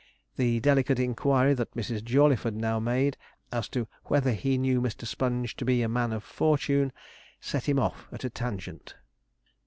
The 0.35 0.59
delicate 0.59 0.97
inquiry 0.97 1.53
that 1.53 1.75
Mrs. 1.75 2.03
Jawleyford 2.03 2.55
now 2.55 2.79
made, 2.79 3.17
as 3.51 3.69
to 3.69 3.87
'whether 4.05 4.31
he 4.31 4.57
knew 4.57 4.81
Mr. 4.81 5.05
Sponge 5.05 5.55
to 5.57 5.63
be 5.63 5.83
a 5.83 5.87
man 5.87 6.11
of 6.11 6.23
fortune,' 6.23 6.91
set 7.39 7.69
him 7.69 7.77
off 7.77 8.07
at 8.11 8.23
a 8.23 8.29
tangent. 8.31 8.95